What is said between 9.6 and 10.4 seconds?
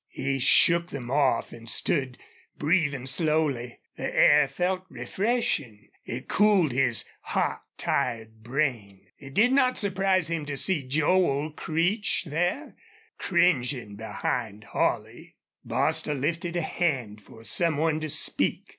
surprise